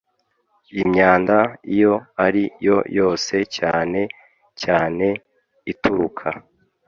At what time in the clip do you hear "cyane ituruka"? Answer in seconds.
4.61-6.27